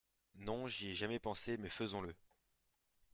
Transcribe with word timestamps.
Non 0.39 0.67
j'y 0.67 0.89
ai 0.89 0.95
jamais 0.95 1.19
pensé, 1.19 1.57
mais 1.59 1.69
faisons-le. 1.69 2.15